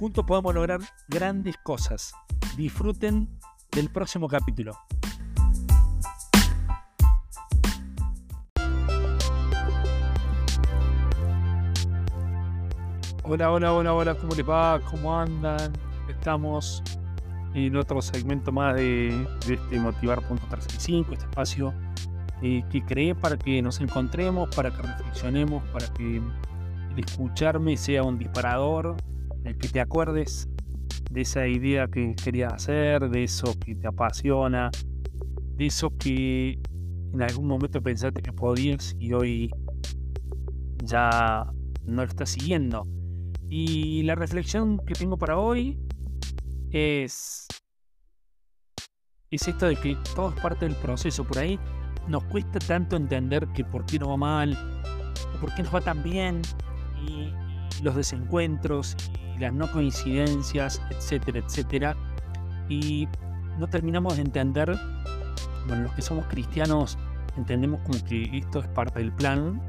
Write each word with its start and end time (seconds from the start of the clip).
Juntos 0.00 0.24
podemos 0.24 0.54
lograr 0.54 0.80
grandes 1.08 1.58
cosas. 1.58 2.14
Disfruten 2.56 3.28
del 3.70 3.90
próximo 3.90 4.28
capítulo. 4.28 4.72
Hola, 13.24 13.50
hola, 13.50 13.74
hola, 13.74 13.92
hola, 13.92 14.14
¿cómo 14.14 14.34
les 14.34 14.48
va? 14.48 14.80
¿Cómo 14.90 15.20
andan? 15.20 15.70
Estamos 16.08 16.82
en 17.52 17.76
otro 17.76 18.00
segmento 18.00 18.50
más 18.52 18.76
de, 18.76 19.28
este 19.46 19.78
Motivar.365, 19.78 21.12
este 21.12 21.26
espacio 21.26 21.74
eh, 22.40 22.64
que 22.70 22.82
creé 22.82 23.14
para 23.14 23.36
que 23.36 23.60
nos 23.60 23.82
encontremos, 23.82 24.48
para 24.56 24.70
que 24.70 24.80
reflexionemos, 24.80 25.62
para 25.68 25.92
que 25.92 26.16
el 26.16 27.04
escucharme 27.04 27.76
sea 27.76 28.02
un 28.02 28.18
disparador, 28.18 28.96
el 29.44 29.56
que 29.56 29.68
te 29.68 29.80
acuerdes 29.80 30.48
de 31.10 31.22
esa 31.22 31.46
idea 31.46 31.88
que 31.88 32.14
querías 32.14 32.52
hacer, 32.52 33.08
de 33.10 33.24
eso 33.24 33.58
que 33.58 33.74
te 33.74 33.86
apasiona, 33.86 34.70
de 35.56 35.66
eso 35.66 35.90
que 35.98 36.58
en 37.12 37.22
algún 37.22 37.48
momento 37.48 37.82
pensaste 37.82 38.22
que 38.22 38.32
podías 38.32 38.94
y 38.98 39.12
hoy 39.12 39.50
ya 40.84 41.46
no 41.84 42.02
lo 42.02 42.08
estás 42.08 42.30
siguiendo. 42.30 42.86
Y 43.48 44.02
la 44.04 44.14
reflexión 44.14 44.78
que 44.86 44.94
tengo 44.94 45.18
para 45.18 45.36
hoy 45.36 45.78
es, 46.70 47.48
es 49.30 49.48
esto 49.48 49.66
de 49.66 49.76
que 49.76 49.96
todo 50.14 50.30
es 50.30 50.40
parte 50.40 50.66
del 50.66 50.76
proceso. 50.76 51.24
Por 51.24 51.38
ahí 51.38 51.58
nos 52.06 52.22
cuesta 52.24 52.58
tanto 52.60 52.96
entender 52.96 53.48
que 53.48 53.64
por 53.64 53.84
qué 53.86 53.98
no 53.98 54.10
va 54.10 54.16
mal, 54.16 54.56
o 55.34 55.40
por 55.40 55.52
qué 55.54 55.62
nos 55.64 55.74
va 55.74 55.80
tan 55.80 56.02
bien, 56.02 56.42
y, 57.04 57.32
los 57.82 57.96
desencuentros, 57.96 58.96
las 59.38 59.52
no 59.52 59.70
coincidencias, 59.72 60.80
etcétera, 60.90 61.38
etcétera. 61.38 61.96
Y 62.68 63.08
no 63.58 63.68
terminamos 63.68 64.16
de 64.16 64.22
entender, 64.22 64.78
bueno, 65.66 65.84
los 65.84 65.92
que 65.92 66.02
somos 66.02 66.26
cristianos 66.26 66.98
entendemos 67.36 67.80
como 67.80 68.02
que 68.04 68.38
esto 68.38 68.60
es 68.60 68.68
parte 68.68 68.98
del 68.98 69.12
plan 69.12 69.60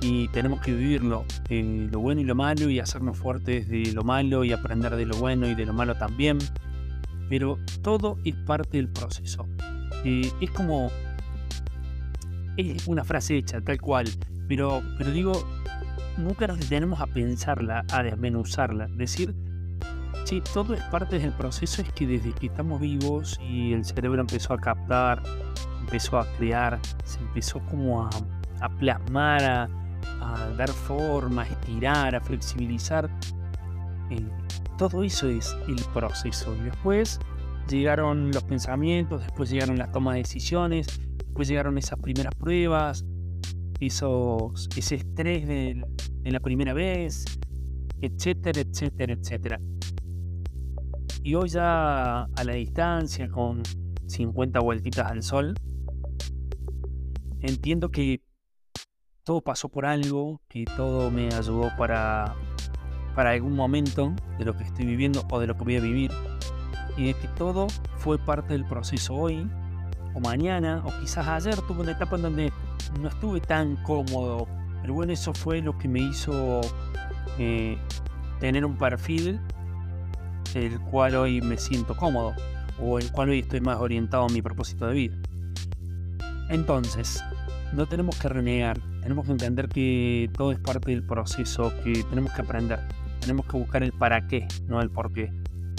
y 0.00 0.28
tenemos 0.28 0.60
que 0.60 0.72
vivirlo, 0.74 1.24
eh, 1.48 1.88
lo 1.90 2.00
bueno 2.00 2.20
y 2.20 2.24
lo 2.24 2.34
malo 2.34 2.68
y 2.68 2.78
hacernos 2.78 3.16
fuertes 3.16 3.68
de 3.68 3.92
lo 3.92 4.02
malo 4.02 4.44
y 4.44 4.52
aprender 4.52 4.94
de 4.96 5.06
lo 5.06 5.16
bueno 5.16 5.48
y 5.48 5.54
de 5.54 5.64
lo 5.64 5.72
malo 5.72 5.96
también. 5.96 6.38
Pero 7.30 7.58
todo 7.82 8.18
es 8.24 8.34
parte 8.34 8.76
del 8.76 8.88
proceso. 8.88 9.46
Eh, 10.04 10.30
es 10.40 10.50
como... 10.50 10.90
Es 12.56 12.86
una 12.86 13.02
frase 13.02 13.38
hecha, 13.38 13.60
tal 13.62 13.80
cual. 13.80 14.06
Pero, 14.46 14.82
pero 14.98 15.10
digo, 15.10 15.32
nunca 16.16 16.46
nos 16.46 16.58
detenemos 16.58 17.00
a 17.00 17.06
pensarla, 17.06 17.84
a 17.92 18.02
desmenuzarla. 18.02 18.86
Decir, 18.88 19.34
sí, 20.24 20.42
todo 20.52 20.74
es 20.74 20.82
parte 20.84 21.18
del 21.18 21.32
proceso, 21.32 21.82
es 21.82 21.92
que 21.92 22.06
desde 22.06 22.32
que 22.32 22.46
estamos 22.46 22.80
vivos 22.80 23.38
y 23.40 23.72
el 23.72 23.84
cerebro 23.84 24.20
empezó 24.20 24.54
a 24.54 24.58
captar, 24.58 25.22
empezó 25.80 26.18
a 26.18 26.26
crear, 26.36 26.78
se 27.04 27.20
empezó 27.20 27.60
como 27.70 28.02
a, 28.02 28.10
plasmar, 28.78 29.42
a, 29.42 29.68
dar 30.56 30.70
forma, 30.70 31.42
a 31.42 31.46
estirar, 31.46 32.14
a 32.14 32.20
flexibilizar. 32.20 33.10
Eh, 34.10 34.26
todo 34.78 35.02
eso 35.02 35.28
es 35.28 35.56
el 35.68 35.82
proceso. 35.92 36.54
Después 36.64 37.20
llegaron 37.68 38.30
los 38.32 38.42
pensamientos, 38.44 39.22
después 39.22 39.50
llegaron 39.50 39.78
las 39.78 39.92
tomas 39.92 40.14
de 40.14 40.20
decisiones, 40.20 41.00
después 41.18 41.48
llegaron 41.48 41.78
esas 41.78 41.98
primeras 41.98 42.34
pruebas, 42.34 43.04
esos, 43.86 44.68
ese 44.76 44.96
estrés 44.96 45.46
de, 45.46 45.84
la 46.24 46.40
primera 46.40 46.72
vez, 46.72 47.24
etcétera, 48.00 48.60
etcétera, 48.60 49.12
etcétera. 49.12 49.60
Y 51.22 51.34
hoy 51.34 51.48
ya 51.48 52.24
a 52.24 52.44
la 52.44 52.52
distancia, 52.52 53.28
con 53.28 53.62
50 54.06 54.60
vueltitas 54.60 55.10
al 55.10 55.22
sol, 55.22 55.54
entiendo 57.40 57.90
que 57.90 58.22
todo 59.22 59.40
pasó 59.40 59.68
por 59.68 59.86
algo, 59.86 60.40
que 60.48 60.64
todo 60.76 61.10
me 61.10 61.28
ayudó 61.28 61.70
para, 61.78 62.34
para 63.14 63.30
algún 63.30 63.56
momento 63.56 64.14
de 64.38 64.44
lo 64.44 64.54
que 64.56 64.64
estoy 64.64 64.84
viviendo 64.84 65.24
o 65.30 65.40
de 65.40 65.46
lo 65.46 65.56
que 65.56 65.64
voy 65.64 65.76
a 65.76 65.80
vivir. 65.80 66.10
Y 66.96 67.06
de 67.06 67.14
que 67.14 67.28
todo 67.28 67.66
fue 67.96 68.18
parte 68.18 68.52
del 68.52 68.66
proceso 68.66 69.14
hoy, 69.14 69.48
o 70.14 70.20
mañana, 70.20 70.82
o 70.84 71.00
quizás 71.00 71.26
ayer 71.26 71.56
tuve 71.62 71.80
una 71.80 71.92
etapa 71.92 72.16
donde 72.16 72.52
no 73.00 73.08
estuve 73.08 73.40
tan 73.40 73.76
cómodo, 73.76 74.46
pero 74.80 74.94
bueno, 74.94 75.12
eso 75.12 75.32
fue 75.34 75.60
lo 75.60 75.76
que 75.78 75.88
me 75.88 76.00
hizo 76.00 76.60
eh, 77.38 77.78
tener 78.40 78.64
un 78.64 78.76
perfil 78.76 79.40
el 80.54 80.78
cual 80.80 81.16
hoy 81.16 81.40
me 81.40 81.56
siento 81.56 81.96
cómodo 81.96 82.32
o 82.80 82.98
el 82.98 83.10
cual 83.10 83.30
hoy 83.30 83.40
estoy 83.40 83.60
más 83.60 83.78
orientado 83.78 84.24
a 84.24 84.28
mi 84.28 84.42
propósito 84.42 84.86
de 84.86 84.94
vida. 84.94 85.16
Entonces, 86.50 87.22
no 87.72 87.86
tenemos 87.86 88.16
que 88.18 88.28
renegar, 88.28 88.78
tenemos 89.00 89.26
que 89.26 89.32
entender 89.32 89.68
que 89.68 90.30
todo 90.36 90.52
es 90.52 90.58
parte 90.58 90.90
del 90.90 91.02
proceso, 91.02 91.72
que 91.82 92.04
tenemos 92.04 92.32
que 92.32 92.42
aprender, 92.42 92.80
tenemos 93.20 93.46
que 93.46 93.56
buscar 93.56 93.82
el 93.82 93.92
para 93.92 94.26
qué, 94.26 94.46
no 94.66 94.80
el 94.80 94.90
por 94.90 95.12
qué. 95.12 95.32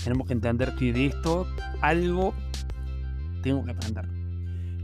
Tenemos 0.04 0.28
que 0.28 0.34
entender 0.34 0.76
que 0.76 0.94
de 0.94 1.08
esto 1.08 1.48
algo 1.82 2.34
tengo 3.42 3.64
que 3.64 3.72
aprender. 3.72 4.15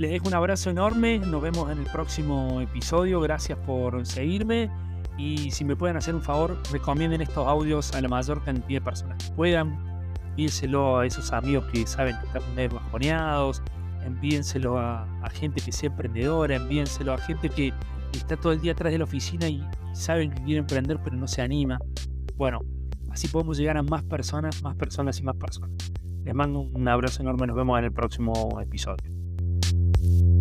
Les 0.01 0.09
dejo 0.09 0.29
un 0.29 0.34
abrazo 0.34 0.72
enorme, 0.72 1.19
nos 1.19 1.44
vemos 1.44 1.69
en 1.69 1.78
el 1.78 1.85
próximo 1.85 2.59
episodio, 2.59 3.22
gracias 3.22 3.56
por 3.59 4.03
seguirme 4.03 4.67
y 5.16 5.51
si 5.51 5.63
me 5.63 5.75
pueden 5.75 5.95
hacer 5.95 6.16
un 6.16 6.23
favor, 6.23 6.57
recomienden 6.72 7.22
estos 7.22 7.47
audios 7.47 7.94
a 7.94 8.01
la 8.01 8.07
mayor 8.07 8.44
cantidad 8.44 8.81
de 8.81 8.84
personas 8.84 9.23
que 9.23 9.31
puedan, 9.35 9.78
envíenselo 10.29 10.97
a 10.97 11.06
esos 11.06 11.31
amigos 11.31 11.66
que 11.66 11.85
saben 11.85 12.17
que 12.19 12.25
están 12.25 12.41
medio 12.56 12.79
bajoneados, 12.79 13.61
envíenselo 14.03 14.79
a, 14.79 15.06
gente 15.34 15.61
que 15.61 15.72
sea 15.72 15.91
emprendedora, 15.91 16.56
envíenselo 16.56 17.13
a 17.13 17.19
gente 17.19 17.47
que 17.50 17.72
está 18.11 18.35
todo 18.38 18.53
el 18.53 18.61
día 18.61 18.72
atrás 18.72 18.91
de 18.91 18.97
la 18.97 19.03
oficina 19.03 19.50
y, 19.50 19.57
y 19.57 19.95
saben 19.95 20.31
que 20.31 20.41
quiere 20.41 20.61
emprender 20.61 20.97
pero 21.03 21.16
no 21.16 21.28
se 21.28 21.44
anima. 21.44 21.78
Bueno, 22.38 22.61
así 23.11 23.28
podemos 23.28 23.56
llegar 23.56 23.78
a 23.78 23.84
más 23.84 24.01
personas, 24.01 24.63
más 24.63 24.75
personas 24.75 25.19
y 25.19 25.22
más 25.22 25.35
personas. 25.35 25.69
Les 26.23 26.34
mando 26.34 26.61
un 26.61 26.88
abrazo 26.88 27.22
enorme, 27.22 27.45
nos 27.45 27.56
vemos 27.56 27.78
en 27.78 27.85
el 27.85 27.91
próximo 27.91 28.59
episodio. 28.59 29.20
you 30.03 30.41